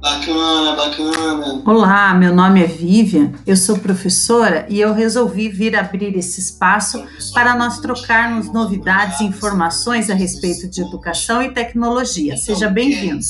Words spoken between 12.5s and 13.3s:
então, é bem-vindo.